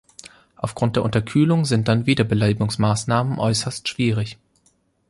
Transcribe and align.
Aufgrund 0.55 0.95
der 0.95 1.03
Unterkühlung 1.03 1.63
sind 1.63 1.87
dann 1.87 2.07
Wiederbelebungsmaßnahmen 2.07 3.37
äußerst 3.37 3.87
schwierig. 3.87 4.39